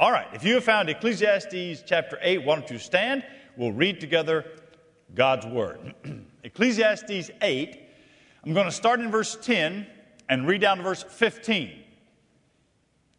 [0.00, 3.22] All right, if you have found Ecclesiastes chapter 8, why don't you stand?
[3.58, 4.46] We'll read together
[5.14, 5.94] God's Word.
[6.42, 7.80] Ecclesiastes 8,
[8.42, 9.86] I'm going to start in verse 10
[10.30, 11.82] and read down to verse 15.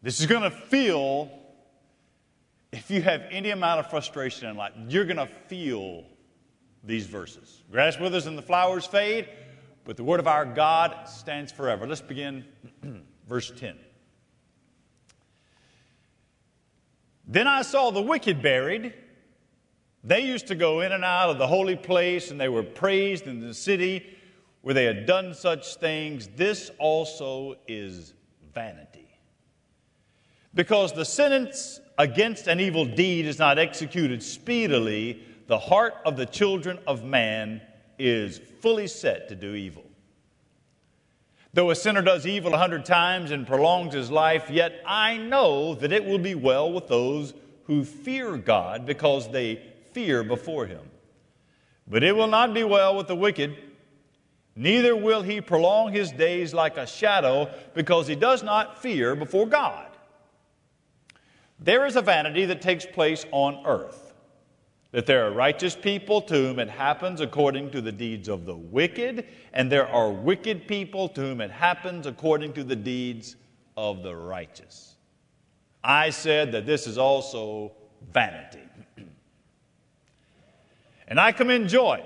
[0.02, 1.30] This is going to feel,
[2.72, 6.02] if you have any amount of frustration in life, you're going to feel
[6.82, 7.62] these verses.
[7.70, 9.28] Grass withers and the flowers fade,
[9.84, 11.86] but the word of our God stands forever.
[11.86, 12.44] Let's begin
[13.28, 13.78] verse 10.
[17.26, 18.94] Then I saw the wicked buried.
[20.04, 23.26] They used to go in and out of the holy place, and they were praised
[23.26, 24.16] in the city
[24.62, 26.28] where they had done such things.
[26.36, 28.14] This also is
[28.54, 29.08] vanity.
[30.54, 36.26] Because the sentence against an evil deed is not executed speedily, the heart of the
[36.26, 37.60] children of man
[37.98, 39.84] is fully set to do evil.
[41.54, 45.74] Though a sinner does evil a hundred times and prolongs his life, yet I know
[45.74, 47.34] that it will be well with those
[47.64, 49.62] who fear God because they
[49.92, 50.80] fear before him.
[51.86, 53.54] But it will not be well with the wicked,
[54.56, 59.46] neither will he prolong his days like a shadow because he does not fear before
[59.46, 59.88] God.
[61.58, 64.11] There is a vanity that takes place on earth
[64.92, 68.54] that there are righteous people to whom it happens according to the deeds of the
[68.54, 73.36] wicked, and there are wicked people to whom it happens according to the deeds
[73.76, 74.96] of the righteous.
[75.82, 77.72] I said that this is also
[78.12, 78.60] vanity.
[81.08, 82.04] and I commend joy.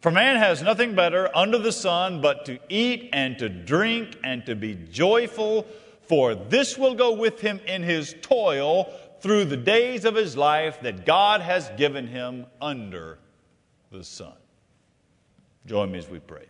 [0.00, 4.44] For man has nothing better under the sun but to eat and to drink and
[4.46, 5.66] to be joyful,
[6.08, 8.92] for this will go with him in his toil
[9.22, 13.20] through the days of his life that God has given him under
[13.92, 14.34] the sun.
[15.64, 16.44] Join me as we pray.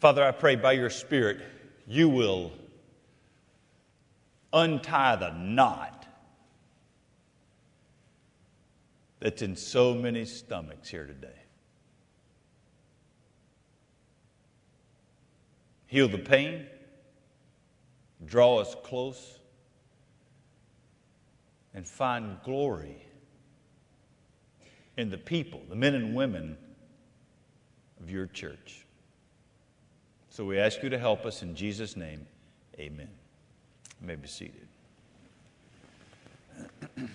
[0.00, 1.38] Father, I pray by your Spirit
[1.86, 2.50] you will
[4.52, 6.06] untie the knot
[9.20, 11.28] that's in so many stomachs here today.
[15.86, 16.66] Heal the pain
[18.26, 19.38] draw us close,
[21.74, 23.06] and find glory
[24.96, 26.56] in the people, the men and women
[28.00, 28.86] of your church.
[30.30, 32.26] So we ask you to help us in Jesus' name.
[32.78, 33.08] Amen.
[34.00, 34.66] You may be seated.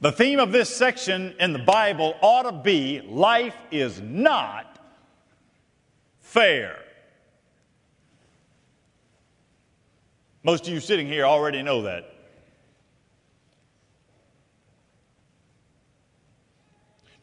[0.00, 4.78] the theme of this section in the Bible ought to be life is not
[6.20, 6.78] fair.
[10.42, 12.14] Most of you sitting here already know that.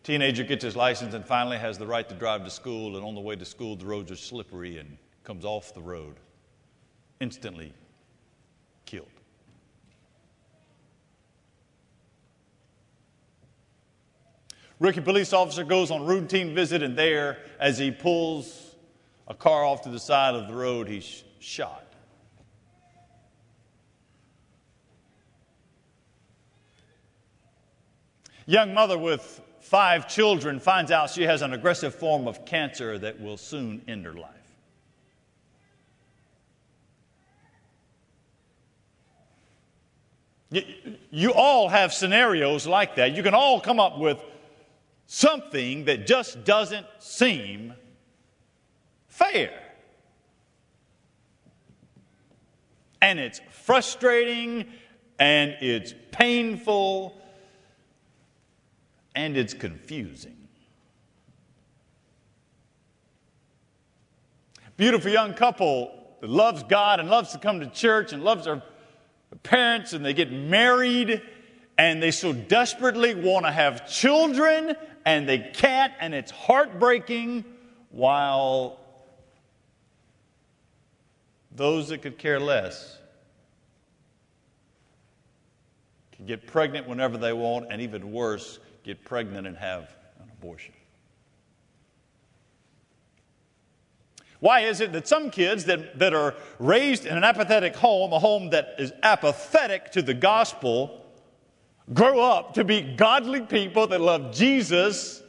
[0.03, 3.15] Teenager gets his license and finally has the right to drive to school, and on
[3.15, 6.15] the way to school, the roads are slippery and comes off the road,
[7.19, 7.73] instantly
[8.85, 9.07] killed.
[14.79, 18.75] Rookie police officer goes on routine visit, and there, as he pulls
[19.27, 21.86] a car off to the side of the road, he's shot.
[28.47, 33.19] Young mother with five children finds out she has an aggressive form of cancer that
[33.19, 34.31] will soon end her life.
[41.09, 43.13] You, all have scenarios like that.
[43.13, 44.23] You can all come up with
[45.05, 47.73] something that just doesn't seem
[49.07, 49.61] fair.
[53.01, 54.67] And it's frustrating
[55.19, 57.21] and it's painful
[59.17, 60.37] and it's confusing.
[64.77, 65.91] Beautiful young couple
[66.21, 68.61] that loves God and loves to come to church and loves their
[69.41, 71.23] parents, and they get married
[71.79, 77.43] and they so desperately want to have children and they can't, and it's heartbreaking,
[77.89, 78.79] while
[81.55, 82.99] those that could care less
[86.11, 90.73] can get pregnant whenever they want, and even worse, get pregnant and have an abortion.
[94.39, 98.19] Why is it that some kids that, that are raised in an apathetic home, a
[98.19, 101.05] home that is apathetic to the gospel,
[101.93, 105.21] grow up to be godly people that love Jesus,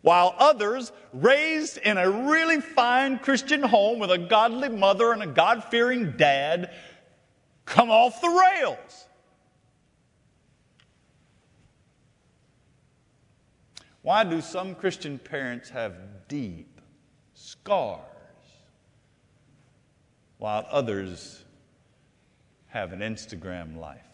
[0.00, 5.28] while others raised in a really fine Christian home with a godly mother and a
[5.28, 6.74] God fearing dad
[7.66, 9.05] come off the rails?
[14.06, 16.80] Why do some Christian parents have deep
[17.34, 17.98] scars
[20.38, 21.42] while others
[22.68, 24.06] have an Instagram life.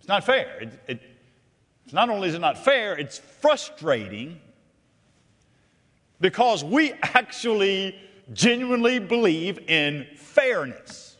[0.00, 0.58] It's not fair.
[0.60, 1.00] It, it,
[1.84, 4.40] it's not only is it not fair, it's frustrating
[6.20, 7.94] because we actually
[8.32, 11.16] genuinely believe in fairness.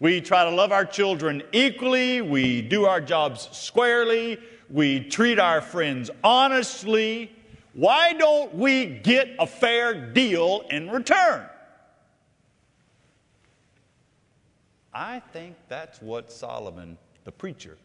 [0.00, 4.38] We try to love our children equally, we do our jobs squarely,
[4.72, 7.30] we treat our friends honestly.
[7.74, 11.46] Why don't we get a fair deal in return?
[14.92, 17.78] I think that's what Solomon, the preacher,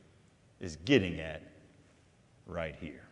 [0.60, 1.42] is getting at
[2.45, 3.04] right here.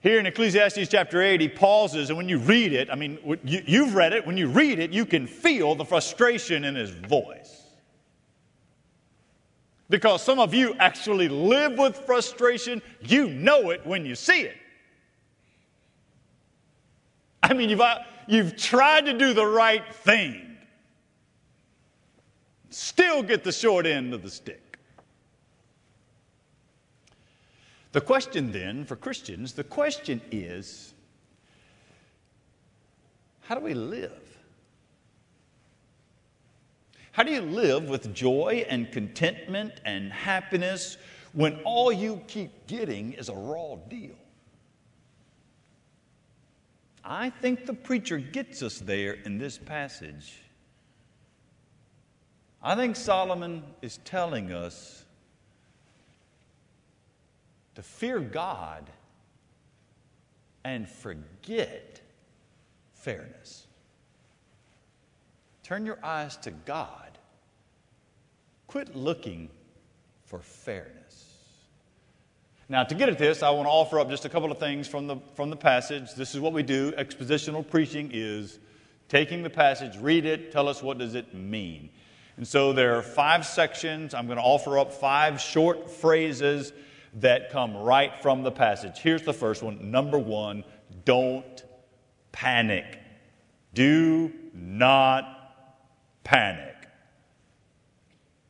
[0.00, 3.86] Here in Ecclesiastes chapter 8, he pauses, and when you read it, I mean, you,
[3.86, 7.63] have read it, when you read it, you can feel the frustration in his voice.
[9.90, 14.56] Because some of you actually live with frustration, you know it when you see it.
[17.42, 20.44] I mean, you've, uh, you've tried to do the right thing
[22.74, 24.78] still get the short end of the stick.
[27.92, 30.92] The question then for Christians, the question is
[33.42, 34.23] how do we live?
[37.14, 40.96] How do you live with joy and contentment and happiness
[41.32, 44.16] when all you keep getting is a raw deal?
[47.04, 50.40] I think the preacher gets us there in this passage.
[52.60, 55.04] I think Solomon is telling us
[57.76, 58.90] to fear God
[60.64, 62.00] and forget
[62.92, 63.68] fairness.
[65.62, 67.03] Turn your eyes to God.
[68.74, 69.48] Quit looking
[70.24, 71.36] for fairness.
[72.68, 74.88] Now, to get at this, I want to offer up just a couple of things
[74.88, 76.12] from the, from the passage.
[76.14, 76.90] This is what we do.
[76.98, 78.58] Expositional preaching is
[79.08, 81.88] taking the passage, read it, tell us what does it mean.
[82.36, 84.12] And so there are five sections.
[84.12, 86.72] I'm going to offer up five short phrases
[87.20, 88.98] that come right from the passage.
[88.98, 89.92] Here's the first one.
[89.92, 90.64] Number one,
[91.04, 91.62] don't
[92.32, 92.98] panic.
[93.72, 95.24] Do not
[96.24, 96.73] panic.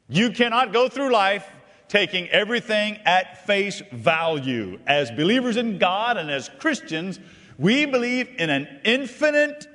[0.08, 1.46] You cannot go through life
[1.88, 4.78] taking everything at face value.
[4.86, 7.20] As believers in God and as Christians,
[7.58, 9.66] we believe in an infinite,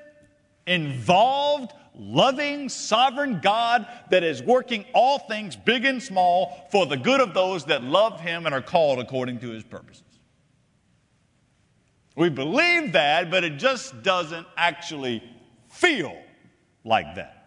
[0.67, 7.21] involved, loving, sovereign God that is working all things, big and small, for the good
[7.21, 10.03] of those that love Him and are called according to His purposes.
[12.15, 15.23] We believe that, but it just doesn't actually
[15.69, 16.17] feel
[16.83, 17.38] like that.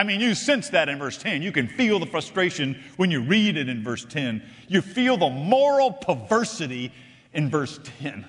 [0.00, 1.42] I mean, you sense that in verse 10.
[1.42, 4.42] You can feel the frustration when you read it in verse 10.
[4.66, 6.90] You feel the moral perversity
[7.34, 8.24] in verse 10.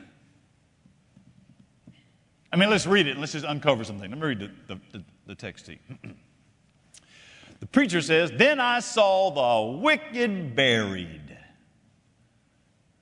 [2.52, 3.18] I mean, let's read it.
[3.18, 4.12] Let's just uncover something.
[4.12, 5.72] Let me read the, the, the text to
[6.04, 6.14] you.
[7.62, 11.38] the preacher says, Then I saw the wicked buried.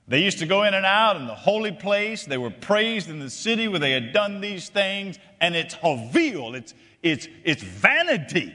[0.06, 2.24] They used to go in and out in the holy place.
[2.24, 6.54] They were praised in the city where they had done these things, and it's havil,
[6.54, 8.54] it's, it's, it's vanity.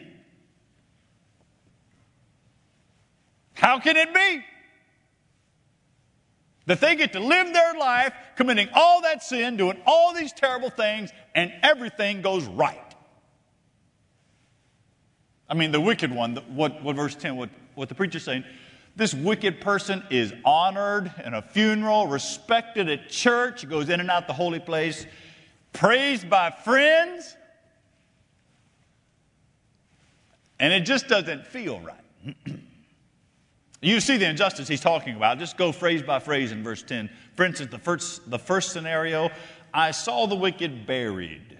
[3.53, 4.43] How can it be?
[6.67, 10.69] That they get to live their life committing all that sin, doing all these terrible
[10.69, 12.79] things, and everything goes right.
[15.47, 18.43] I mean, the wicked one, what, what verse 10, what, what the preacher's saying,
[18.95, 24.25] this wicked person is honored in a funeral, respected at church, goes in and out
[24.25, 25.05] the holy place,
[25.73, 27.35] praised by friends,
[30.59, 32.35] and it just doesn't feel right.
[33.81, 35.37] You see the injustice he's talking about.
[35.37, 37.07] Just go phrase by phrase in verse 10.
[37.35, 39.29] For instance, the first, the first scenario
[39.75, 41.55] I saw the wicked buried.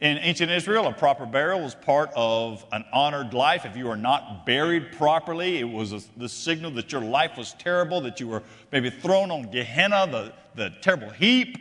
[0.00, 3.64] In ancient Israel, a proper burial was part of an honored life.
[3.64, 7.54] If you were not buried properly, it was a, the signal that your life was
[7.54, 11.56] terrible, that you were maybe thrown on Gehenna, the, the terrible heap.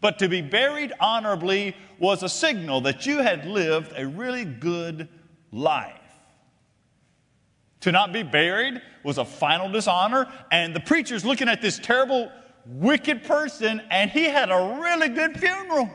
[0.00, 5.08] But to be buried honorably was a signal that you had lived a really good
[5.50, 5.94] life.
[7.80, 10.26] To not be buried was a final dishonor.
[10.50, 12.30] And the preacher's looking at this terrible,
[12.66, 15.90] wicked person, and he had a really good funeral.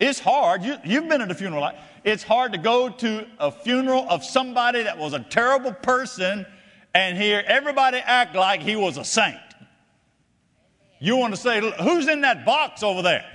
[0.00, 0.64] It's hard.
[0.64, 1.70] You, have been at a funeral.
[2.02, 6.44] It's hard to go to a funeral of somebody that was a terrible person
[6.94, 9.36] and hear everybody act like he was a saint.
[11.04, 13.30] You want to say, who's in that box over there?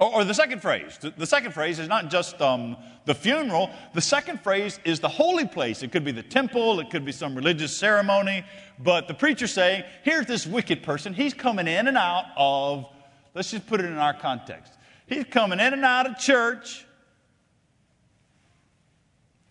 [0.00, 0.98] Or, or the second phrase.
[1.16, 3.70] The, second phrase is not just um, the funeral.
[3.94, 5.84] The second phrase is the holy place.
[5.84, 6.80] It could be the temple.
[6.80, 8.44] It could be some religious ceremony.
[8.80, 11.14] But the preacher saying, here's this wicked person.
[11.14, 12.86] He's coming in and out of,
[13.32, 14.72] let's just put it in our context.
[15.06, 16.84] He's coming in and out of church.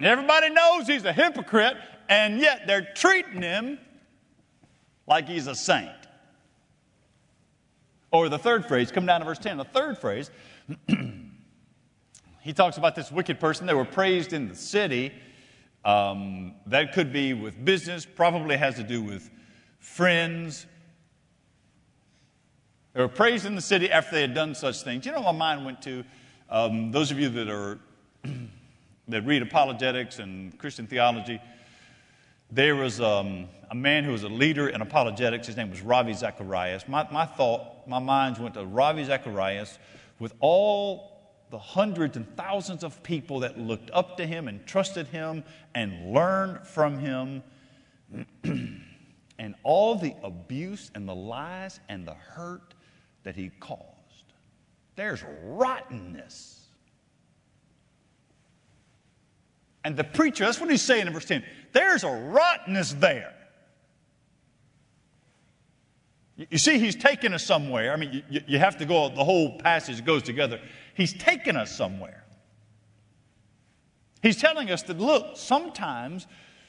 [0.01, 1.77] Everybody knows he's a hypocrite,
[2.09, 3.79] and yet they're treating him
[5.09, 5.89] like he's a saint.
[8.11, 9.57] Or the third phrase, come down to verse 10.
[9.57, 10.31] The third phrase,
[12.41, 13.67] he talks about this wicked person.
[13.67, 15.11] They were praised in the city.
[15.83, 19.29] Um, that could be with business, probably has to do with
[19.79, 20.65] friends.
[22.93, 25.05] They were praised in the city after they had done such things.
[25.05, 26.03] You know, my mind went to
[26.49, 27.79] um, those of you that are
[29.07, 31.39] that read apologetics and Christian theology.
[32.51, 35.45] There was um, a man who was a leader in apologetics.
[35.45, 36.87] His name was Ravi Zacharias.
[36.87, 39.77] My, my thought, my mind went to Ravi Zacharias
[40.17, 41.19] with all
[41.51, 45.43] the hundreds and thousands of people that looked up to him and trusted him
[45.75, 47.43] and learned from him,
[48.43, 52.73] and all the abuse and the lies and the hurt
[53.23, 53.83] that he caused.
[54.95, 56.55] There's rottenness.
[59.83, 63.33] And the preacher, that's what he's saying in verse 10 there's a rottenness there.
[66.49, 67.91] You see, he's taken us somewhere.
[67.91, 70.61] I mean, you, you have to go, the whole passage goes together.
[70.93, 72.23] He's taken us somewhere.
[74.21, 76.27] He's telling us that, look, sometimes,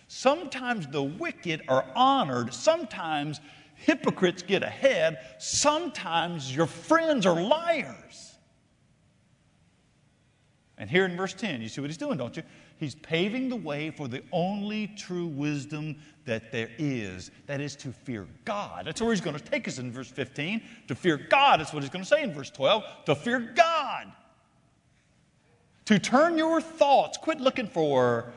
[0.08, 3.40] sometimes the wicked are honored, sometimes
[3.76, 8.29] hypocrites get ahead, sometimes your friends are liars.
[10.80, 12.42] And here in verse 10, you see what he's doing, don't you?
[12.78, 17.30] He's paving the way for the only true wisdom that there is.
[17.46, 18.86] That is to fear God.
[18.86, 20.62] That's where he's going to take us in verse 15.
[20.88, 22.82] To fear God, that's what he's going to say in verse 12.
[23.04, 24.10] To fear God.
[25.84, 28.32] To turn your thoughts, quit looking for,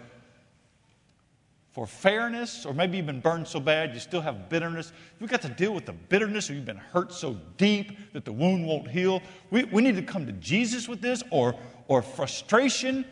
[1.72, 4.92] for fairness, or maybe you've been burned so bad you still have bitterness.
[5.22, 8.34] You've got to deal with the bitterness, or you've been hurt so deep that the
[8.34, 9.22] wound won't heal.
[9.50, 11.56] We, we need to come to Jesus with this, or,
[11.88, 13.06] or frustration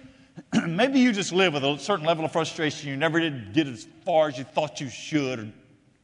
[0.68, 2.90] maybe you just live with a certain level of frustration.
[2.90, 5.52] You never did get as far as you thought you should or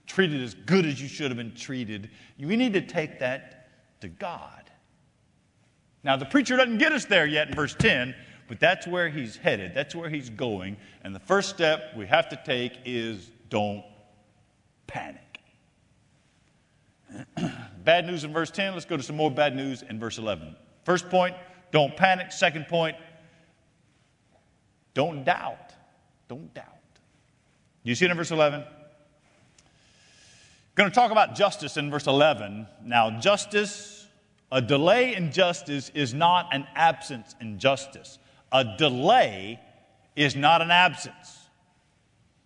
[0.06, 2.10] treated as good as you should have been treated.
[2.40, 3.70] We need to take that
[4.02, 4.70] to God.
[6.04, 8.16] Now, the preacher doesn't get us there yet in verse 10,
[8.48, 9.74] but that's where he's headed.
[9.74, 10.78] That's where he's going.
[11.04, 13.84] And the first step we have to take is don't
[14.86, 15.22] panic.
[17.84, 18.74] bad news in verse 10.
[18.74, 20.56] Let's go to some more bad news in verse 11.
[20.86, 21.36] First point,
[21.72, 22.32] don't panic.
[22.32, 22.96] Second point,
[24.94, 25.74] don't doubt.
[26.28, 26.66] Don't doubt.
[27.84, 28.64] You see it in verse 11?
[30.76, 32.68] Going to talk about justice in verse 11.
[32.84, 34.08] Now, justice,
[34.52, 38.20] a delay in justice is not an absence in justice.
[38.52, 39.60] A delay
[40.16, 41.48] is not an absence.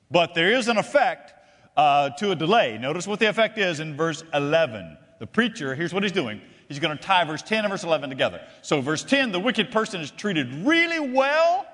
[0.09, 1.33] But there is an effect
[1.75, 2.77] uh, to a delay.
[2.77, 4.97] Notice what the effect is in verse 11.
[5.19, 6.41] The preacher, here's what he's doing.
[6.71, 8.41] He's going to tie verse 10 and verse 11 together.
[8.61, 11.67] So, verse 10, the wicked person is treated really well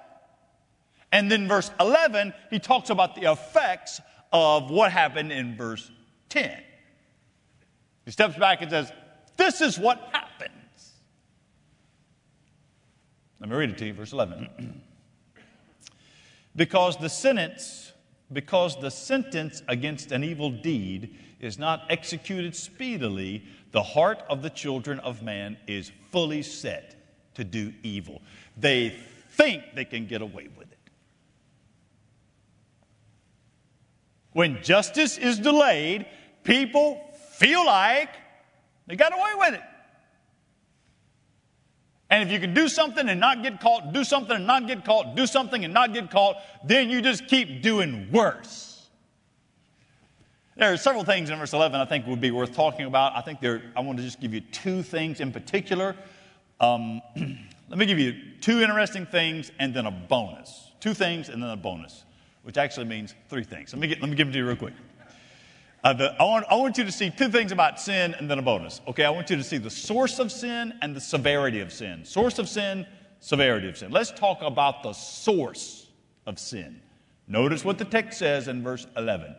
[1.12, 4.02] and then verse 11, he talks about the effects
[4.34, 5.90] of what happened in verse
[6.30, 6.62] 10.
[8.06, 8.92] He steps back and says,
[9.38, 10.52] This is what happens.
[13.40, 14.82] Let me read it to you, verse 11.
[16.56, 17.94] because the sentence,
[18.34, 23.46] because the sentence against an evil deed is not executed speedily,
[23.78, 26.96] the heart of the children of man is fully set
[27.36, 28.24] to do evil.
[28.58, 28.98] They
[29.34, 30.80] think they can get away with it.
[34.32, 36.08] When justice is delayed,
[36.44, 37.00] people
[37.34, 38.10] feel like
[38.88, 39.68] they got away with it.
[42.10, 44.86] And if you can do something and not get caught, do something and not get
[44.86, 48.67] caught, do something and not get caught, then you just keep doing worse.
[50.58, 53.16] There are several things in verse 11 I think would be worth talking about.
[53.16, 55.96] I think there, I want to just give you two things in particular.
[56.60, 57.02] Um,
[57.70, 60.72] let me give you two interesting things and then a bonus.
[60.80, 62.04] Two things and then a bonus
[62.48, 63.74] which actually means three things.
[63.74, 64.74] Let me, get, let me give them to you real quick.
[65.84, 68.40] Uh, the, I, want, I want you to see two things about sin and then
[68.40, 68.80] a bonus.
[68.88, 72.06] Okay, I want you to see the source of sin and the severity of sin.
[72.06, 72.88] Source of sin,
[73.20, 73.92] severity of sin.
[73.92, 75.88] Let's talk about the source
[76.26, 76.80] of sin.
[77.28, 79.36] Notice what the text says in verse 11.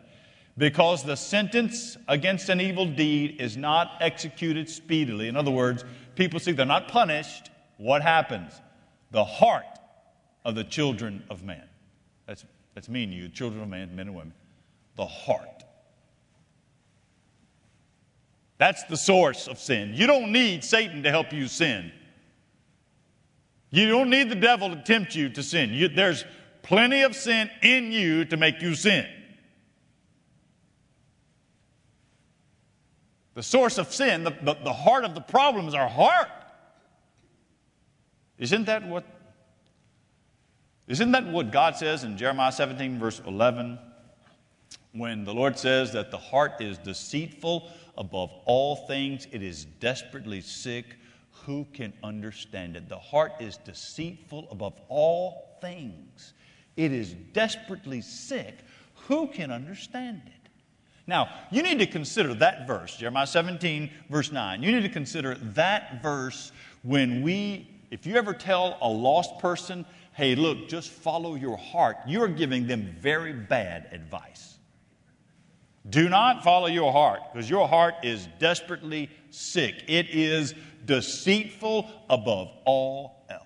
[0.59, 5.29] Because the sentence against an evil deed is not executed speedily.
[5.29, 5.85] In other words,
[6.15, 7.49] people see they're not punished.
[7.77, 8.51] What happens?
[9.11, 9.63] The heart
[10.43, 11.63] of the children of man.
[12.27, 12.43] That's
[12.75, 14.33] that's me and you, children of man, men and women.
[14.97, 15.63] The heart.
[18.57, 19.93] That's the source of sin.
[19.93, 21.89] You don't need Satan to help you sin.
[23.71, 25.69] You don't need the devil to tempt you to sin.
[25.71, 26.25] You, there's
[26.63, 29.07] plenty of sin in you to make you sin.
[33.35, 36.29] The source of sin, the, the, the heart of the problem is our heart.
[38.37, 39.05] Isn't that what
[40.89, 43.77] isn't that what God says in Jeremiah 17, verse 11,
[44.93, 50.41] when the Lord says that the heart is deceitful above all things, it is desperately
[50.41, 50.95] sick.
[51.45, 52.89] Who can understand it?
[52.89, 56.33] The heart is deceitful above all things,
[56.75, 58.55] it is desperately sick.
[59.07, 60.38] Who can understand it?
[61.09, 64.61] Now, you need to consider that verse, Jeremiah 17, verse 9.
[64.61, 66.51] You need to consider that verse
[66.83, 71.97] when we, if you ever tell a lost person, hey, look, just follow your heart,
[72.05, 74.59] you're giving them very bad advice.
[75.89, 79.83] Do not follow your heart because your heart is desperately sick.
[79.87, 80.53] It is
[80.85, 83.41] deceitful above all else.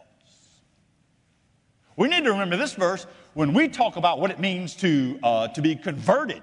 [1.96, 5.48] We need to remember this verse when we talk about what it means to, uh,
[5.48, 6.41] to be converted,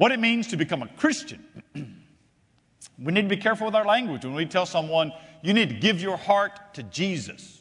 [0.00, 1.44] what it means to become a Christian.
[1.74, 5.74] we need to be careful with our language when we tell someone, you need to
[5.74, 7.60] give your heart to Jesus.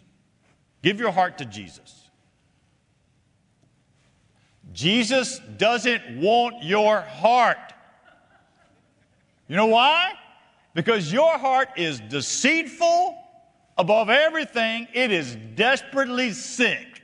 [0.81, 2.07] Give your heart to Jesus.
[4.71, 7.73] Jesus doesn't want your heart.
[9.49, 10.13] You know why?
[10.73, 13.17] Because your heart is deceitful
[13.77, 17.01] above everything, it is desperately sick.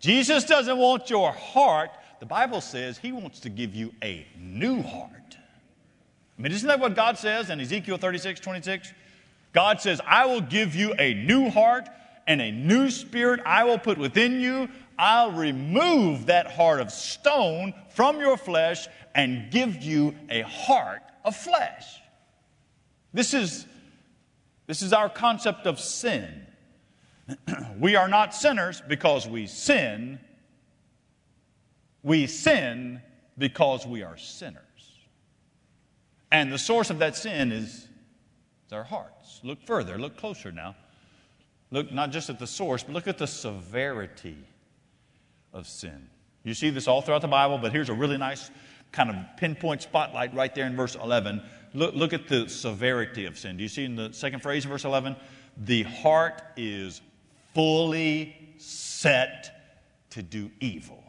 [0.00, 1.92] Jesus doesn't want your heart.
[2.24, 5.36] The Bible says he wants to give you a new heart.
[5.36, 8.94] I mean, isn't that what God says in Ezekiel 36 26?
[9.52, 11.86] God says, I will give you a new heart
[12.26, 14.70] and a new spirit I will put within you.
[14.98, 21.36] I'll remove that heart of stone from your flesh and give you a heart of
[21.36, 22.00] flesh.
[23.12, 23.66] This is,
[24.66, 26.46] this is our concept of sin.
[27.78, 30.18] we are not sinners because we sin.
[32.04, 33.02] We sin
[33.36, 34.62] because we are sinners.
[36.30, 37.88] And the source of that sin is,
[38.72, 39.40] our hearts.
[39.44, 40.74] Look further, look closer now.
[41.70, 44.36] Look not just at the source, but look at the severity
[45.52, 46.08] of sin.
[46.42, 48.50] You see this all throughout the Bible, but here's a really nice
[48.92, 51.40] kind of pinpoint spotlight right there in verse 11.
[51.72, 53.56] Look, look at the severity of sin.
[53.56, 55.16] Do you see in the second phrase in verse 11?
[55.56, 57.00] The heart is
[57.54, 61.02] fully set to do evil.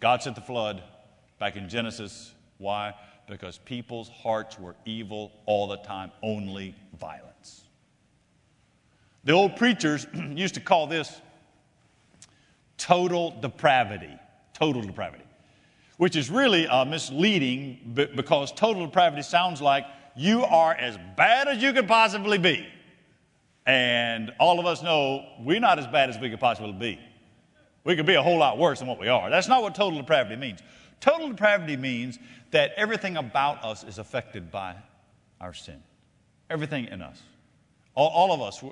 [0.00, 0.82] God sent the flood
[1.38, 2.32] back in Genesis.
[2.58, 2.94] Why?
[3.28, 7.64] Because people's hearts were evil all the time, only violence.
[9.24, 11.20] The old preachers used to call this
[12.78, 14.18] total depravity.
[14.54, 15.24] Total depravity.
[15.98, 19.84] Which is really uh, misleading because total depravity sounds like
[20.16, 22.66] you are as bad as you could possibly be.
[23.66, 26.98] And all of us know we're not as bad as we could possibly be.
[27.84, 29.30] We could be a whole lot worse than what we are.
[29.30, 30.60] That's not what total depravity means.
[31.00, 32.18] Total depravity means
[32.50, 34.74] that everything about us is affected by
[35.40, 35.82] our sin.
[36.50, 37.22] Everything in us.
[37.94, 38.62] All, all of us.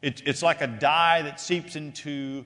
[0.00, 2.44] It, it's like a dye that seeps into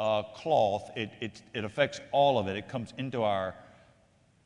[0.00, 0.90] uh, cloth.
[0.96, 2.56] It, it, it affects all of it.
[2.56, 3.54] It comes into our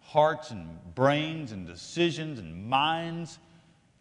[0.01, 3.39] hearts and brains and decisions and minds.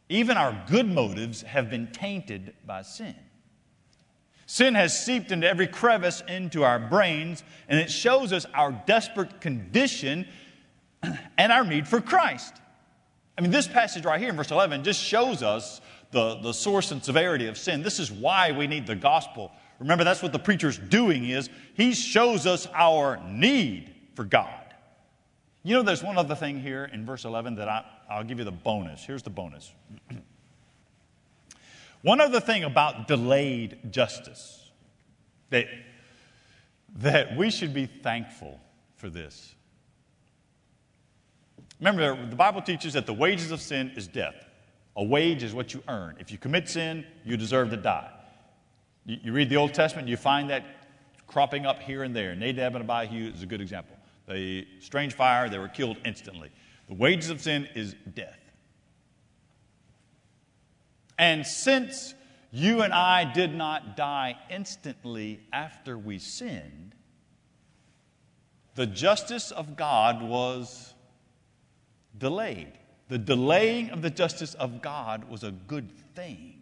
[0.10, 3.16] Even our good motives have been tainted by sin.
[4.52, 9.40] Sin has seeped into every crevice into our brains, and it shows us our desperate
[9.40, 10.28] condition
[11.38, 12.56] and our need for Christ.
[13.38, 15.80] I mean, this passage right here in verse 11 just shows us
[16.12, 17.82] the, the source and severity of sin.
[17.82, 19.54] This is why we need the gospel.
[19.80, 24.66] Remember, that's what the preacher's doing is he shows us our need for God.
[25.64, 28.44] You know, there's one other thing here in verse 11 that I, I'll give you
[28.44, 29.02] the bonus.
[29.06, 29.72] Here's the bonus.
[32.02, 34.70] one other thing about delayed justice
[35.50, 35.68] that,
[36.96, 38.60] that we should be thankful
[38.96, 39.54] for this.
[41.80, 44.36] Remember, the Bible teaches that the wages of sin is death.
[44.96, 46.16] A wage is what you earn.
[46.20, 48.10] If you commit sin, you deserve to die.
[49.06, 50.64] You, you read the Old Testament, you find that
[51.28, 52.36] cropping up here and there.
[52.36, 53.96] Nadab and Abihu is a good example.
[54.28, 56.52] The strange fire, they were killed instantly.
[56.88, 58.38] The wages of sin is death.
[61.18, 62.14] And since
[62.52, 66.96] you and I did not die instantly after we sinned,
[68.76, 70.94] the justice of God was
[72.18, 72.72] delayed.
[73.10, 76.62] The delaying of the justice of God was a good thing.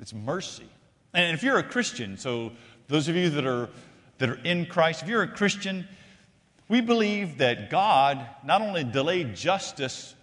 [0.00, 0.68] It's mercy.
[1.12, 2.52] And if you're a Christian, so
[2.88, 3.68] those of you that are,
[4.18, 5.86] that are in Christ, if you're a Christian,
[6.68, 10.14] we believe that God not only delayed justice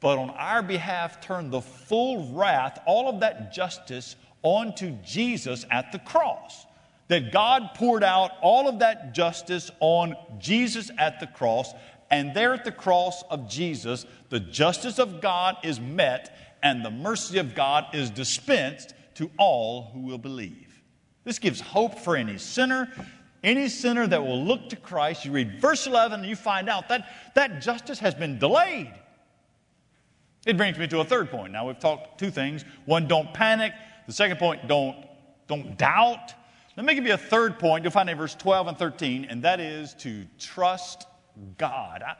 [0.00, 5.92] but on our behalf turned the full wrath, all of that justice, onto Jesus at
[5.92, 6.66] the cross.
[7.08, 11.72] That God poured out all of that justice on Jesus at the cross,
[12.10, 16.90] and there at the cross of Jesus, the justice of God is met and the
[16.90, 20.82] mercy of God is dispensed to all who will believe.
[21.24, 22.92] This gives hope for any sinner,
[23.42, 25.24] any sinner that will look to Christ.
[25.24, 28.92] You read verse 11 and you find out that that justice has been delayed.
[30.46, 31.52] It brings me to a third point.
[31.52, 32.64] Now, we've talked two things.
[32.86, 33.72] One, don't panic.
[34.06, 34.96] The second point, don't,
[35.48, 36.32] don't doubt.
[36.76, 37.82] Let me give you a third point.
[37.82, 41.06] You'll find in verse 12 and 13, and that is to trust
[41.58, 42.02] God.
[42.06, 42.14] I,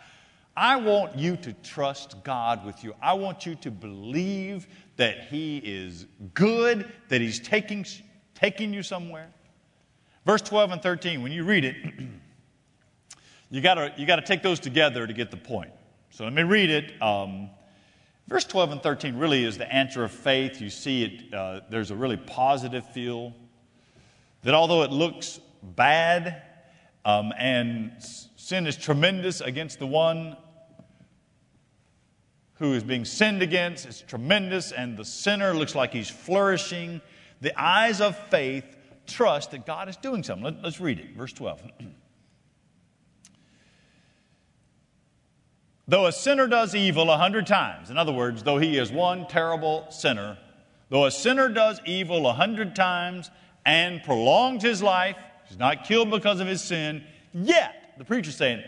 [0.57, 2.95] I want you to trust God with you.
[3.01, 7.87] I want you to believe that He is good, that He's taking,
[8.35, 9.29] taking you somewhere.
[10.25, 11.77] Verse 12 and 13, when you read it,
[13.51, 15.71] you got to you got to take those together to get the point.
[16.11, 17.01] So let me read it.
[17.01, 17.51] Um,
[18.29, 20.61] Verse 12 and 13 really is the answer of faith.
[20.61, 23.35] You see it, uh, there's a really positive feel.
[24.43, 26.43] That although it looks bad
[27.05, 27.93] um, and
[28.37, 30.37] sin is tremendous against the one
[32.55, 37.01] who is being sinned against, it's tremendous, and the sinner looks like he's flourishing.
[37.41, 38.65] The eyes of faith
[39.07, 40.45] trust that God is doing something.
[40.45, 41.15] Let, let's read it.
[41.17, 41.63] Verse 12.
[45.89, 49.29] Though a sinner does evil a hundred times, in other words, though he is one
[49.29, 50.37] terrible sinner,
[50.89, 53.31] though a sinner does evil a hundred times
[53.65, 58.65] and prolongs his life, he's not killed because of his sin, yet, the preacher's saying,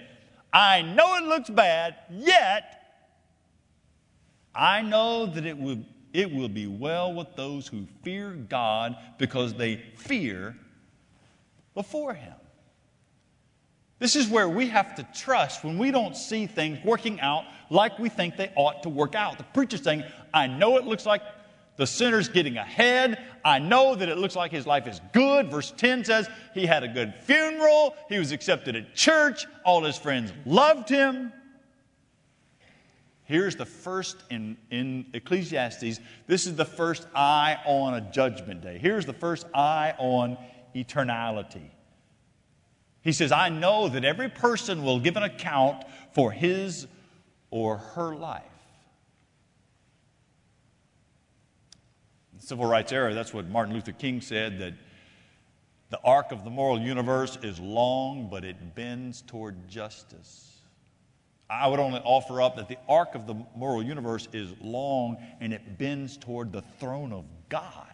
[0.52, 2.78] I know it looks bad, yet
[4.54, 5.78] I know that it will,
[6.12, 10.56] it will be well with those who fear God because they fear
[11.74, 12.34] before him.
[13.98, 17.98] This is where we have to trust when we don't see things working out like
[17.98, 19.38] we think they ought to work out.
[19.38, 21.22] The preacher's saying, I know it looks like
[21.76, 23.18] the sinner's getting ahead.
[23.44, 25.50] I know that it looks like his life is good.
[25.50, 27.96] Verse 10 says he had a good funeral.
[28.08, 29.46] He was accepted at church.
[29.64, 31.32] All his friends loved him.
[33.24, 36.00] Here's the first in, in Ecclesiastes.
[36.26, 38.78] This is the first eye on a judgment day.
[38.78, 40.38] Here's the first eye on
[40.74, 41.70] eternality.
[43.02, 46.86] He says, I know that every person will give an account for his
[47.50, 48.42] or her life.
[52.32, 54.74] In the civil rights era, that's what Martin Luther King said that
[55.90, 60.60] the arc of the moral universe is long, but it bends toward justice.
[61.48, 65.52] I would only offer up that the arc of the moral universe is long and
[65.52, 67.86] it bends toward the throne of God.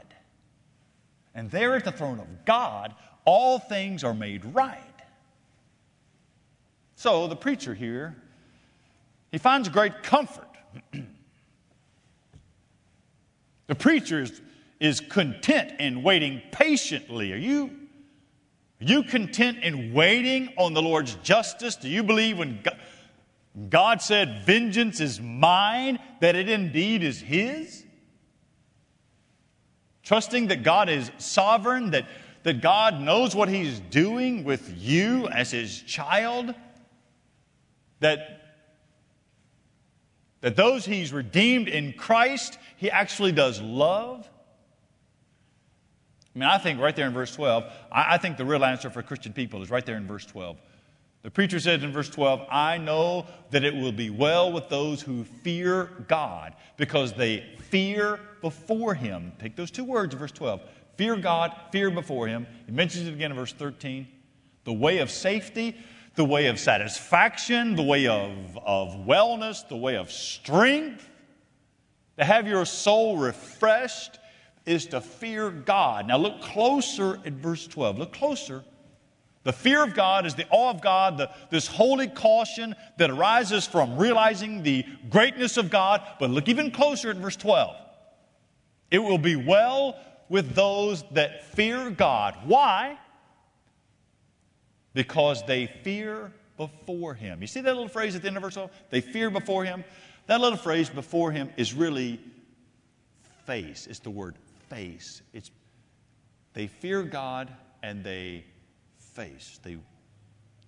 [1.36, 4.93] And there at the throne of God, all things are made right.
[7.04, 8.16] So the preacher here,
[9.30, 10.48] he finds great comfort.
[13.66, 14.40] the preacher is,
[14.80, 17.34] is content in waiting patiently.
[17.34, 17.66] Are you,
[18.80, 21.76] are you content in waiting on the Lord's justice?
[21.76, 22.80] Do you believe when God,
[23.68, 27.84] God said, Vengeance is mine, that it indeed is His?
[30.04, 32.06] Trusting that God is sovereign, that,
[32.44, 36.54] that God knows what He's doing with you as His child?
[38.04, 38.40] That,
[40.42, 44.28] that those he's redeemed in Christ, he actually does love.
[46.34, 48.90] I mean, I think right there in verse 12, I, I think the real answer
[48.90, 50.58] for Christian people is right there in verse 12.
[51.22, 55.00] The preacher says in verse 12, I know that it will be well with those
[55.00, 59.32] who fear God because they fear before him.
[59.38, 60.60] Take those two words in verse 12
[60.96, 62.46] fear God, fear before him.
[62.66, 64.06] He mentions it again in verse 13.
[64.64, 65.76] The way of safety
[66.14, 71.08] the way of satisfaction, the way of, of wellness, the way of strength,
[72.18, 74.18] to have your soul refreshed
[74.64, 76.06] is to fear God.
[76.06, 77.98] Now look closer at verse 12.
[77.98, 78.64] Look closer.
[79.42, 83.66] The fear of God is the awe of God, the, this holy caution that arises
[83.66, 86.00] from realizing the greatness of God.
[86.18, 87.76] But look even closer at verse 12.
[88.90, 89.98] It will be well
[90.28, 92.36] with those that fear God.
[92.44, 92.98] Why?
[94.94, 97.40] Because they fear before him.
[97.40, 98.70] You see that little phrase at the end of verse 12?
[98.90, 99.84] They fear before him.
[100.26, 102.20] That little phrase before him is really
[103.44, 103.86] face.
[103.86, 104.36] It's the word
[104.68, 105.20] face.
[105.32, 105.50] It's
[106.54, 107.52] they fear God
[107.82, 108.44] and they
[108.98, 109.60] face.
[109.62, 109.76] They,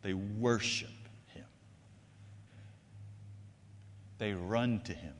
[0.02, 0.90] they worship
[1.32, 1.44] him.
[4.18, 5.14] They run to him.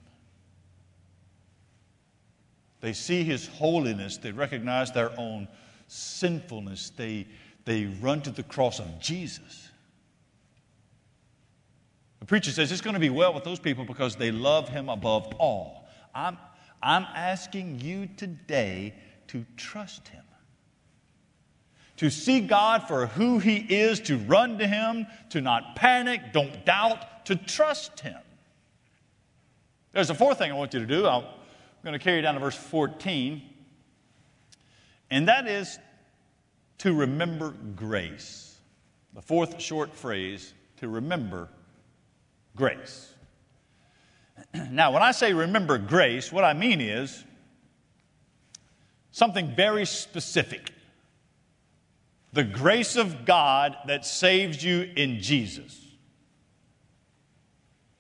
[2.81, 4.19] They see his holiness.
[4.19, 5.49] They recognize their own
[5.87, 6.90] sinfulness.
[6.90, 7.27] They
[7.66, 9.68] they run to the cross of Jesus.
[12.20, 14.88] The preacher says it's going to be well with those people because they love him
[14.88, 15.87] above all.
[16.14, 16.38] I'm,
[16.83, 18.94] I'm asking you today
[19.29, 20.22] to trust him.
[21.98, 26.64] To see God for who he is, to run to him, to not panic, don't
[26.64, 28.18] doubt, to trust him.
[29.92, 31.07] There's a fourth thing I want you to do.
[31.07, 31.24] I'm
[31.83, 33.42] going to carry down to verse 14.
[35.11, 35.79] And that is
[36.79, 38.59] to remember grace.
[39.15, 41.49] The fourth short phrase, to remember
[42.55, 43.12] grace.
[44.71, 47.25] Now, when I say remember grace, what I mean is
[49.11, 50.73] something very specific.
[52.35, 55.81] The grace of God that saves you in Jesus.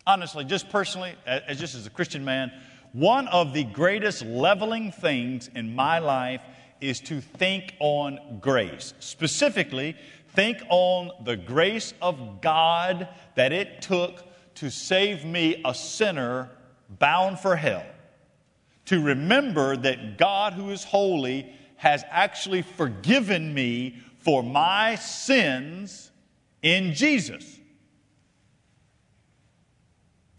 [0.06, 2.52] Honestly, just personally, as just as a Christian man,
[2.92, 6.42] one of the greatest leveling things in my life
[6.80, 8.94] is to think on grace.
[9.00, 9.96] Specifically,
[10.34, 14.24] think on the grace of God that it took
[14.56, 16.50] to save me, a sinner
[16.88, 17.84] bound for hell.
[18.86, 26.10] To remember that God, who is holy, has actually forgiven me for my sins
[26.62, 27.60] in Jesus.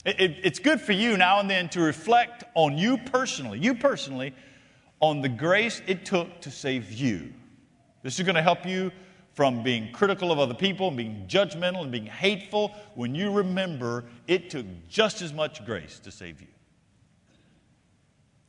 [0.06, 3.76] It, it, it's good for you now and then to reflect on you personally, you
[3.76, 4.34] personally,
[4.99, 7.33] on the grace it took to save you.
[8.03, 8.91] This is going to help you
[9.33, 14.05] from being critical of other people and being judgmental and being hateful when you remember
[14.27, 16.47] it took just as much grace to save you.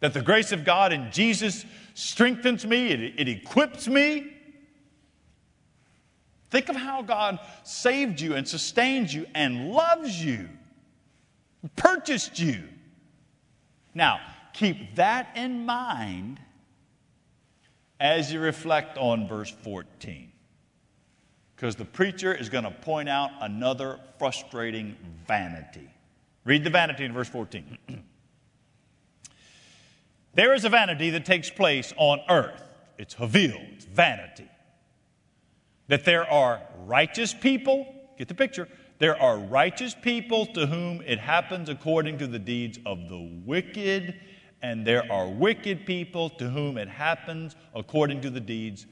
[0.01, 4.33] That the grace of God in Jesus strengthens me, it, it equips me.
[6.51, 10.49] Think of how God saved you and sustains you and loves you,
[11.77, 12.63] purchased you.
[13.93, 14.21] Now,
[14.59, 16.41] keep that in mind
[18.01, 20.33] as you reflect on verse 14
[21.55, 25.89] because the preacher is going to point out another frustrating vanity.
[26.45, 27.79] Read the vanity in verse 14.
[30.35, 32.63] there is a vanity that takes place on earth.
[32.97, 34.49] It's Havil, it's vanity.
[35.87, 38.69] That there are righteous people, get the picture,
[38.99, 44.15] there are righteous people to whom it happens according to the deeds of the wicked,
[44.63, 48.87] and there are wicked people to whom it happens according to the deeds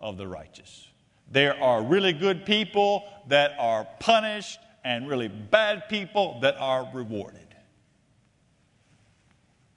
[0.00, 0.88] of the righteous.
[1.30, 7.40] There are really good people that are punished and really bad people that are rewarded.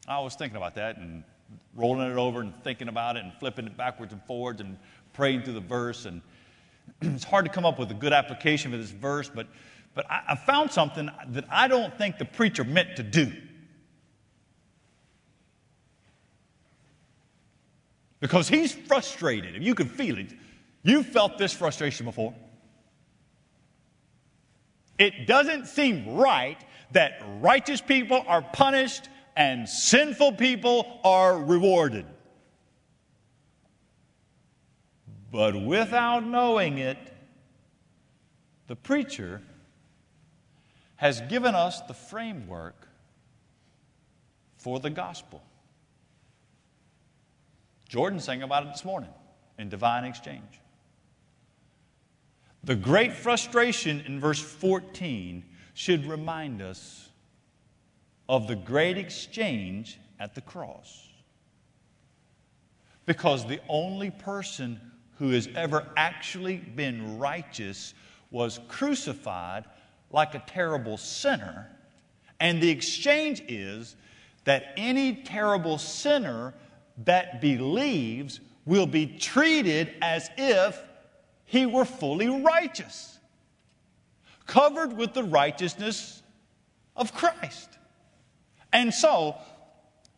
[0.07, 1.23] I was thinking about that and
[1.75, 4.77] rolling it over and thinking about it and flipping it backwards and forwards and
[5.13, 6.05] praying through the verse.
[6.05, 6.21] And
[7.01, 9.47] it's hard to come up with a good application for this verse, but,
[9.95, 13.31] but I, I found something that I don't think the preacher meant to do.
[18.19, 20.33] Because he's frustrated, and you can feel it.
[20.83, 22.33] You've felt this frustration before.
[24.97, 26.57] It doesn't seem right
[26.91, 32.05] that righteous people are punished and sinful people are rewarded.
[35.31, 36.97] But without knowing it,
[38.67, 39.41] the preacher
[40.97, 42.89] has given us the framework
[44.57, 45.41] for the gospel.
[47.89, 49.09] Jordan sang about it this morning
[49.57, 50.61] in divine exchange.
[52.63, 57.09] The great frustration in verse 14 should remind us
[58.27, 61.07] of the great exchange at the cross.
[63.07, 64.79] Because the only person
[65.17, 67.95] who has ever actually been righteous
[68.29, 69.65] was crucified
[70.11, 71.71] like a terrible sinner.
[72.39, 73.95] And the exchange is
[74.43, 76.53] that any terrible sinner
[77.05, 80.81] that believes will be treated as if
[81.45, 83.17] he were fully righteous,
[84.45, 86.21] covered with the righteousness
[86.95, 87.69] of Christ.
[88.71, 89.35] And so,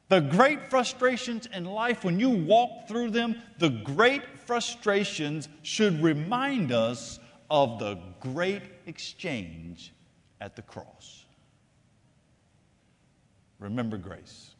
[0.09, 6.73] the great frustrations in life, when you walk through them, the great frustrations should remind
[6.73, 9.93] us of the great exchange
[10.41, 11.25] at the cross.
[13.59, 14.55] Remember grace.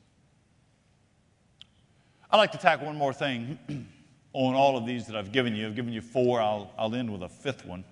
[2.31, 3.59] I'd like to tack one more thing.
[4.33, 5.67] on all of these that I've given you.
[5.67, 6.41] I've given you four.
[6.41, 7.83] I'll, I'll end with a fifth one.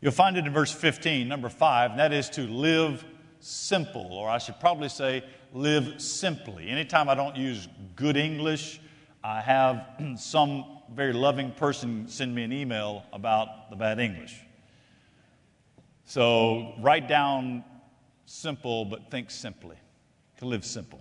[0.00, 3.04] You'll find it in verse 15, number five, and that is to live
[3.40, 6.68] simple, or I should probably say, live simply.
[6.68, 8.80] Anytime I don't use good English,
[9.24, 10.64] I have some
[10.94, 14.40] very loving person send me an email about the bad English.
[16.04, 17.64] So write down
[18.26, 19.76] simple, but think simply,
[20.38, 21.00] to live simple.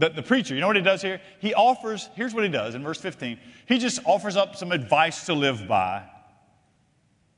[0.00, 1.20] The, the preacher, you know what he does here?
[1.40, 3.38] He offers, here's what he does in verse 15.
[3.66, 6.02] He just offers up some advice to live by.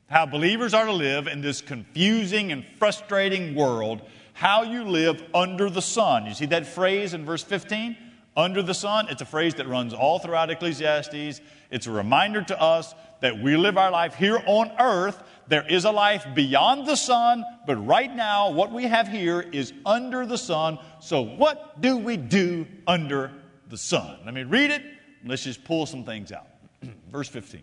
[0.07, 4.03] how believers are to live in this confusing and frustrating world,
[4.35, 6.27] how you live under the sun.
[6.27, 7.97] You see that phrase in verse 15?
[8.37, 11.41] Under the sun, it's a phrase that runs all throughout Ecclesiastes.
[11.71, 15.23] It's a reminder to us that we live our life here on earth.
[15.49, 19.73] There is a life beyond the sun, but right now, what we have here is
[19.85, 20.79] under the sun.
[21.01, 23.33] So, what do we do under
[23.69, 24.19] the sun?
[24.25, 24.83] Let me read it.
[25.25, 26.47] Let's just pull some things out.
[27.11, 27.63] Verse 15.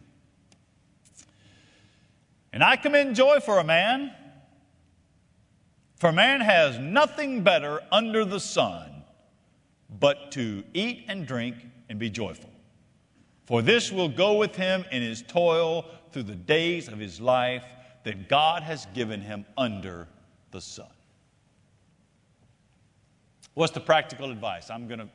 [2.52, 4.12] And I commend joy for a man,
[5.98, 9.04] for man has nothing better under the sun
[10.00, 11.56] but to eat and drink
[11.90, 12.50] and be joyful.
[13.46, 17.64] For this will go with him in his toil through the days of his life
[18.04, 20.08] that God has given him under
[20.52, 20.88] the sun.
[23.54, 24.70] What's the practical advice?
[24.70, 25.10] I'm going to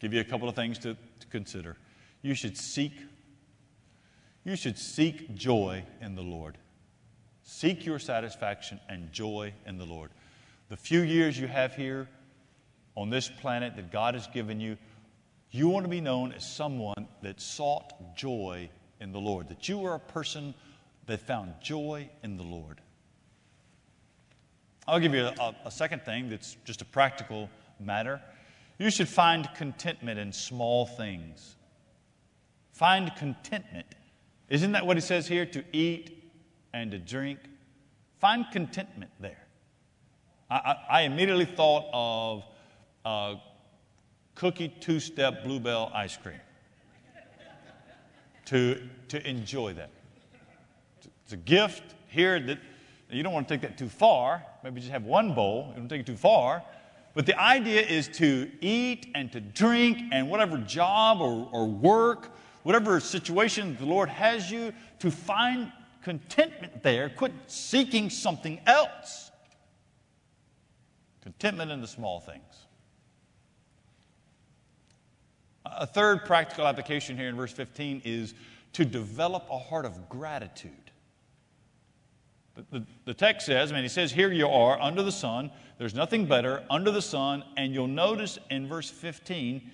[0.00, 1.76] give you a couple of things to, to consider.
[2.22, 2.92] You should seek
[4.44, 6.56] you should seek joy in the Lord.
[7.42, 10.12] Seek your satisfaction and joy in the Lord.
[10.68, 12.08] The few years you have here
[12.94, 14.78] on this planet that God has given you,
[15.50, 19.78] you want to be known as someone that sought joy in the Lord, that you
[19.78, 20.54] were a person
[21.06, 22.80] that found joy in the Lord.
[24.88, 28.20] I'll give you a, a, second thing that's just a practical matter.
[28.78, 31.56] You should find contentment in small things.
[32.72, 33.86] Find contentment
[34.48, 35.44] isn't that what he says here?
[35.46, 36.30] To eat
[36.72, 37.40] and to drink?
[38.20, 39.44] Find contentment there.
[40.48, 42.44] I, I, I immediately thought of
[43.04, 43.40] uh,
[44.34, 46.40] cookie two step Blue Bell ice cream
[48.46, 49.90] to, to enjoy that.
[51.24, 52.58] It's a gift here that
[53.10, 54.44] you don't want to take that too far.
[54.64, 56.62] Maybe just have one bowl, you don't take it too far.
[57.14, 62.30] But the idea is to eat and to drink and whatever job or, or work
[62.66, 65.70] whatever situation the Lord has you, to find
[66.02, 67.08] contentment there.
[67.08, 69.30] Quit seeking something else.
[71.22, 72.65] Contentment in the small things.
[75.76, 78.34] A third practical application here in verse 15 is
[78.74, 80.72] to develop a heart of gratitude.
[82.54, 85.50] The, the, the, text says, I mean, he says, Here you are under the sun.
[85.78, 87.44] There's nothing better under the sun.
[87.56, 89.70] And you'll notice in verse 15,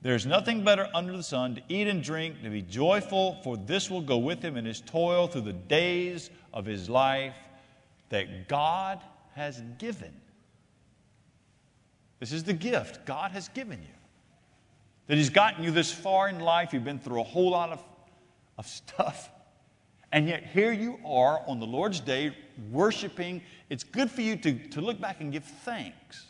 [0.00, 3.88] there's nothing better under the sun to eat and drink, to be joyful, for this
[3.88, 7.36] will go with him in his toil through the days of his life
[8.08, 9.00] that God
[9.34, 10.12] has given.
[12.18, 13.91] This is the gift God has given you.
[15.06, 16.72] That He's gotten you this far in life.
[16.72, 17.82] You've been through a whole lot of,
[18.58, 19.30] of stuff.
[20.12, 22.36] And yet, here you are on the Lord's day
[22.70, 23.42] worshiping.
[23.70, 26.26] It's good for you to, to look back and give thanks.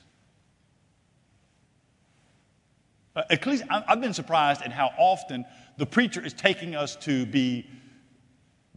[3.15, 5.45] Uh, Ecclesi- I've been surprised at how often
[5.77, 7.69] the preacher is taking us to be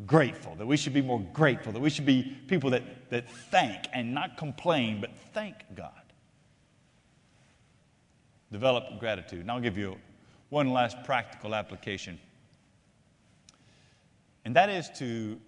[0.05, 3.85] grateful, that we should be more grateful, that we should be people that, that thank
[3.93, 5.91] and not complain, but thank God.
[8.51, 9.41] Develop gratitude.
[9.41, 9.97] And I'll give you
[10.49, 12.19] one last practical application,
[14.45, 15.39] and that is to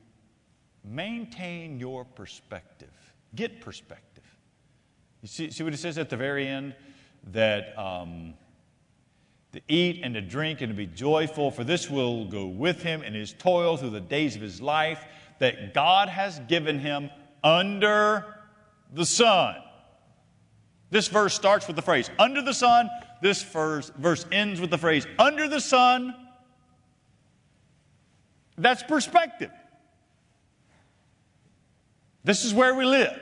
[0.84, 2.90] maintain your perspective.
[3.36, 4.24] Get perspective.
[5.22, 6.76] You see, see what it says at the very end?
[7.32, 7.78] That.
[7.78, 8.34] Um,
[9.54, 13.02] to eat and to drink and to be joyful, for this will go with him
[13.02, 15.06] in his toil through the days of his life
[15.40, 17.10] that God has given him
[17.44, 18.26] under
[18.94, 19.56] the sun.
[20.90, 22.90] This verse starts with the phrase, under the sun.
[23.22, 26.16] This verse, verse ends with the phrase, under the sun.
[28.58, 29.52] That's perspective.
[32.24, 33.20] This is where we live.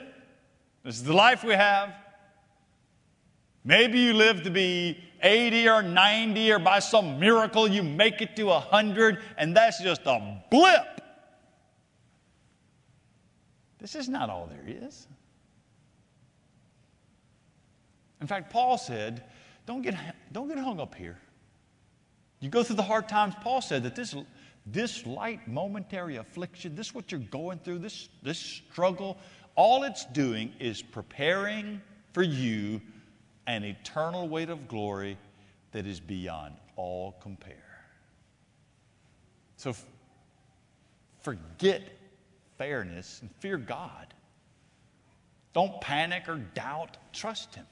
[0.83, 1.93] This is the life we have.
[3.63, 8.35] Maybe you live to be 80 or 90, or by some miracle you make it
[8.35, 11.01] to 100, and that's just a blip.
[13.79, 15.07] This is not all there is.
[18.25, 19.23] In fact, Paul said,
[19.67, 19.93] don't get,
[20.31, 21.19] don't get hung up here.
[22.39, 23.35] You go through the hard times.
[23.43, 24.15] Paul said that this,
[24.65, 29.19] this light momentary affliction, this what you're going through, this, this struggle,
[29.53, 31.79] all it's doing is preparing
[32.13, 32.81] for you
[33.45, 35.19] an eternal weight of glory
[35.71, 37.77] that is beyond all compare.
[39.57, 39.85] So f-
[41.21, 41.83] forget
[42.57, 44.15] fairness and fear God.
[45.53, 47.67] Don't panic or doubt, trust Him.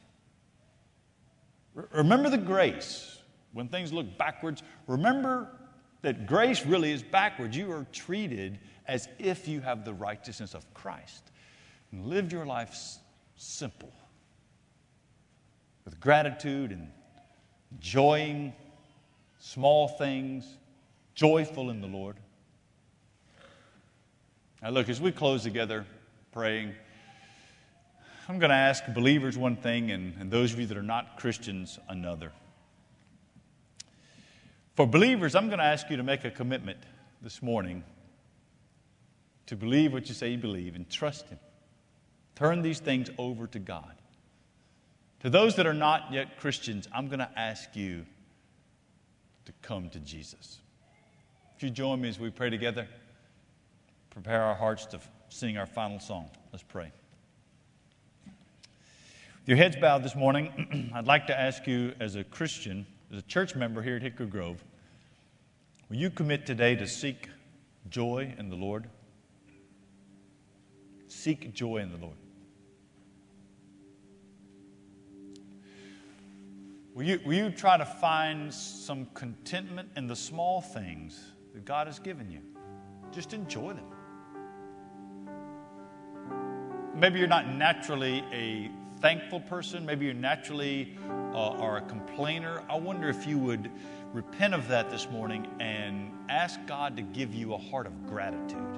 [1.91, 3.19] Remember the grace
[3.51, 4.63] when things look backwards.
[4.88, 5.49] Remember
[6.01, 7.55] that grace really is backwards.
[7.55, 11.32] You are treated as if you have the righteousness of Christ.
[11.91, 12.76] And live your life
[13.36, 13.91] simple
[15.86, 16.89] with gratitude and
[17.71, 18.53] enjoying
[19.39, 20.57] small things,
[21.15, 22.17] joyful in the Lord.
[24.61, 25.86] Now, look, as we close together
[26.32, 26.74] praying,
[28.28, 31.17] I'm going to ask believers one thing and, and those of you that are not
[31.17, 32.32] Christians another.
[34.76, 36.78] For believers, I'm going to ask you to make a commitment
[37.21, 37.84] this morning
[39.47, 41.39] to believe what you say you believe and trust Him.
[42.36, 43.93] Turn these things over to God.
[45.19, 48.05] To those that are not yet Christians, I'm going to ask you
[49.45, 50.59] to come to Jesus.
[51.57, 52.88] If you join me as we pray together,
[54.09, 56.30] prepare our hearts to sing our final song.
[56.51, 56.91] Let's pray.
[59.44, 63.18] With your heads bowed this morning, I'd like to ask you, as a Christian, as
[63.18, 64.64] a church member here at Hickory Grove,
[65.89, 67.28] will you commit today to seek
[67.89, 68.88] joy in the Lord?
[71.10, 72.16] Seek joy in the Lord.
[76.96, 81.22] Will you, will you try to find some contentment in the small things
[81.54, 82.39] that God has given you?
[83.12, 83.88] Just enjoy them.
[86.96, 88.72] Maybe you're not naturally a
[89.04, 89.86] thankful person.
[89.86, 90.97] Maybe you're naturally
[91.34, 92.64] uh, are a complainer.
[92.70, 93.70] I wonder if you would
[94.14, 98.78] repent of that this morning and ask God to give you a heart of gratitude.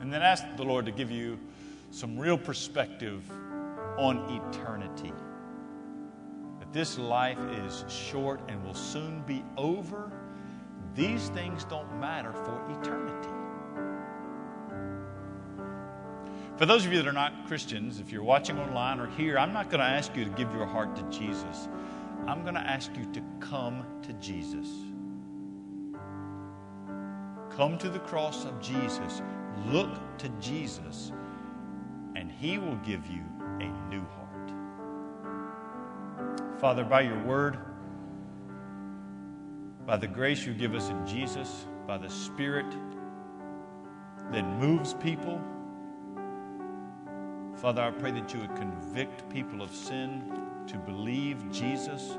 [0.00, 1.36] And then ask the Lord to give you
[1.90, 3.28] some real perspective
[3.98, 4.18] on
[4.52, 5.12] eternity.
[6.60, 10.12] That this life is short and will soon be over.
[10.94, 13.39] These things don't matter for eternity.
[16.60, 19.54] For those of you that are not Christians, if you're watching online or here, I'm
[19.54, 21.70] not going to ask you to give your heart to Jesus.
[22.26, 24.68] I'm going to ask you to come to Jesus.
[27.48, 29.22] Come to the cross of Jesus.
[29.68, 29.88] Look
[30.18, 31.12] to Jesus,
[32.14, 33.22] and He will give you
[33.60, 34.52] a new heart.
[36.60, 37.56] Father, by your word,
[39.86, 42.70] by the grace you give us in Jesus, by the Spirit
[44.30, 45.42] that moves people,
[47.60, 50.22] Father, I pray that you would convict people of sin
[50.66, 52.16] to believe Jesus.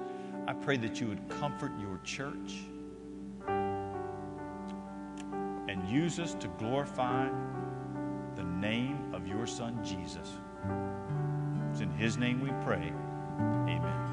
[0.48, 2.60] I pray that you would comfort your church
[5.68, 7.28] and use us to glorify
[8.36, 10.30] the name of your Son, Jesus.
[11.72, 12.94] It's in His name we pray.
[13.40, 14.11] Amen.